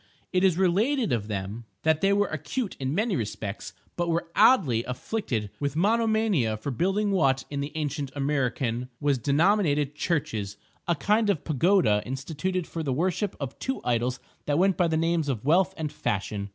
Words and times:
It 0.33 0.43
is 0.43 0.57
related 0.57 1.13
of 1.13 1.27
them 1.27 1.65
that 1.83 2.01
they 2.01 2.11
were 2.11 2.25
acute 2.29 2.75
in 2.79 2.95
many 2.95 3.15
respects, 3.15 3.71
but 3.95 4.09
were 4.09 4.31
oddly 4.35 4.83
afflicted 4.85 5.51
with 5.59 5.75
monomania 5.75 6.57
for 6.57 6.71
building 6.71 7.11
what, 7.11 7.43
in 7.51 7.59
the 7.61 7.71
ancient 7.75 8.11
Amriccan, 8.15 8.89
was 8.99 9.19
denominated 9.19 9.93
"churches"—a 9.93 10.95
kind 10.95 11.29
of 11.29 11.43
pagoda 11.43 12.01
instituted 12.03 12.65
for 12.65 12.81
the 12.81 12.91
worship 12.91 13.35
of 13.39 13.59
two 13.59 13.79
idols 13.83 14.19
that 14.47 14.57
went 14.57 14.75
by 14.75 14.87
the 14.87 14.97
names 14.97 15.29
of 15.29 15.45
Wealth 15.45 15.71
and 15.77 15.91
Fashion. 15.91 16.49